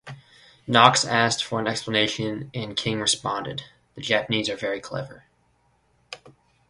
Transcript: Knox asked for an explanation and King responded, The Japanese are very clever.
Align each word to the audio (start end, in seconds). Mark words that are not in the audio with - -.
Knox 0.65 1.05
asked 1.05 1.43
for 1.43 1.59
an 1.59 1.67
explanation 1.67 2.49
and 2.55 2.75
King 2.75 2.99
responded, 2.99 3.65
The 3.93 4.01
Japanese 4.01 4.49
are 4.49 4.55
very 4.55 4.81
clever. 4.81 5.25